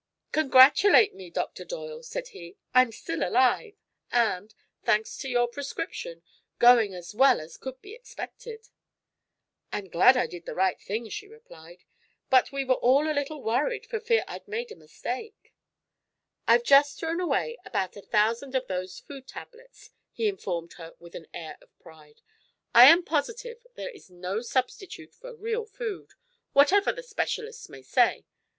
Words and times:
"Congratulate 0.31 1.13
me, 1.13 1.29
Dr. 1.29 1.63
Doyle," 1.63 2.01
said 2.01 2.29
he. 2.29 2.57
"I'm 2.73 2.91
still 2.91 3.21
alive, 3.21 3.75
and 4.11 4.55
thanks 4.83 5.15
to 5.19 5.29
your 5.29 5.47
prescription 5.47 6.23
going 6.57 6.95
as 6.95 7.13
well 7.13 7.39
as 7.39 7.55
could 7.55 7.79
be 7.83 7.93
expected." 7.93 8.69
"I'm 9.71 9.89
glad 9.89 10.17
I 10.17 10.25
did 10.25 10.47
the 10.47 10.55
right 10.55 10.81
thing," 10.81 11.07
she 11.09 11.27
replied; 11.27 11.83
"but 12.31 12.51
we 12.51 12.65
were 12.65 12.79
all 12.81 13.07
a 13.07 13.13
little 13.13 13.43
worried 13.43 13.85
for 13.85 13.99
fear 13.99 14.23
I'd 14.27 14.47
make 14.47 14.71
a 14.71 14.75
mistake." 14.75 15.53
"I 16.47 16.53
have 16.53 16.63
just 16.63 16.97
thrown 16.99 17.19
away 17.19 17.59
about 17.63 17.95
a 17.95 18.01
thousand 18.01 18.55
of 18.55 18.65
those 18.65 18.97
food 18.99 19.27
tablets," 19.27 19.91
he 20.11 20.27
informed 20.27 20.73
her 20.79 20.95
with 20.97 21.13
an 21.13 21.27
air 21.31 21.59
of 21.61 21.77
pride. 21.77 22.21
"I 22.73 22.85
am 22.85 23.03
positive 23.03 23.67
there 23.75 23.91
is 23.91 24.09
no 24.09 24.41
substitute 24.41 25.13
for 25.13 25.35
real 25.35 25.63
food, 25.67 26.13
whatever 26.53 26.91
the 26.91 27.03
specialists 27.03 27.69
may 27.69 27.83
say. 27.83 28.25